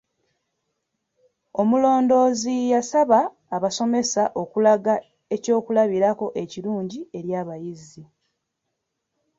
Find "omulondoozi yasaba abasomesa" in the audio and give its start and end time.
1.59-4.23